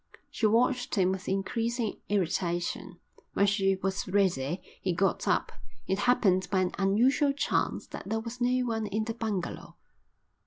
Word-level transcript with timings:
She 0.31 0.47
watched 0.47 0.95
him 0.95 1.11
with 1.11 1.29
increasing 1.29 1.99
irritation: 2.09 2.97
When 3.33 3.45
she 3.45 3.75
was 3.75 4.07
ready 4.07 4.59
he 4.81 4.93
got 4.93 5.27
up. 5.27 5.51
It 5.85 5.99
happened 5.99 6.47
by 6.49 6.61
an 6.61 6.71
unusual 6.79 7.33
chance 7.33 7.85
that 7.85 8.09
there 8.09 8.19
was 8.19 8.41
no 8.41 8.65
one 8.65 8.87
in 8.87 9.03
the 9.03 9.13
bungalow. 9.13 9.75